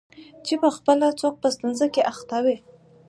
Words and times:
چي 0.45 0.53
پخپله 0.63 1.07
څوک 1.21 1.33
په 1.41 1.47
ستونزه 1.55 1.85
کي 1.93 2.01
اخته 2.11 2.37
وي 2.45 2.57